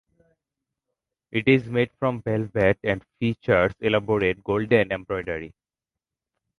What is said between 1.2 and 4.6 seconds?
It is made from velvet and features elaborate